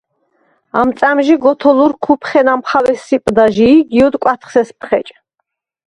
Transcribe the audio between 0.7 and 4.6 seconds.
ამ წა̈მჟი გოთოლურ ქუფხენ ამხავ ესსიპდა ჟი ი გიოდ კვათხს